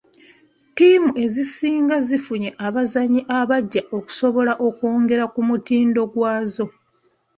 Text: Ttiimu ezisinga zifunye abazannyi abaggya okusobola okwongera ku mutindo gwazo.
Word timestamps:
Ttiimu 0.69 1.11
ezisinga 1.23 1.95
zifunye 2.07 2.49
abazannyi 2.67 3.21
abaggya 3.39 3.83
okusobola 3.97 4.53
okwongera 4.67 5.25
ku 5.33 5.41
mutindo 5.49 6.01
gwazo. 6.13 6.65